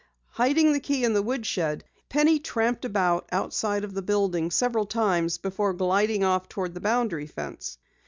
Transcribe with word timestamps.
Hiding 0.31 0.73
the 0.73 0.79
key 0.79 1.03
in 1.03 1.13
the 1.13 1.21
woodshed, 1.21 1.83
Penny 2.09 2.39
tramped 2.39 2.85
about 2.85 3.27
the 3.27 3.35
outside 3.35 3.83
of 3.83 3.93
the 3.93 4.01
building 4.01 4.49
several 4.49 4.87
times 4.87 5.37
before 5.37 5.73
gliding 5.73 6.23
off 6.23 6.49
toward 6.49 6.73
the 6.73 6.81
boundary 6.81 7.27
fence. 7.27 7.77